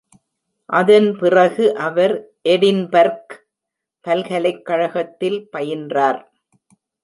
[0.69, 2.13] அதன் பிறகு அவர்
[2.49, 3.35] எடின்பர்க்
[4.05, 6.21] பல்கலைக்கழகத்தில் பயின்றார்.